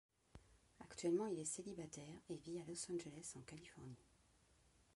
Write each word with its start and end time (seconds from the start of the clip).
Actuellement 0.79 1.27
il 1.27 1.37
est 1.37 1.45
célibataire 1.45 2.15
et 2.27 2.35
vit 2.37 2.59
à 2.59 2.63
Los 2.63 2.91
Angeles 2.91 3.33
en 3.37 3.41
Californie. 3.41 4.01